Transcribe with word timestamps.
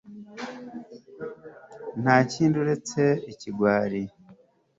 Ntakindi 2.01 2.55
uretse 2.63 3.03
ikigwari 3.31 4.01